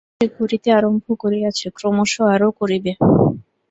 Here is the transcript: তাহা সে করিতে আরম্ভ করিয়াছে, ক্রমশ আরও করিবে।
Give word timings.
তাহা 0.03 0.19
সে 0.21 0.37
করিতে 0.37 0.69
আরম্ভ 0.77 1.05
করিয়াছে, 1.23 1.65
ক্রমশ 1.77 2.13
আরও 2.33 2.49
করিবে। 2.59 2.91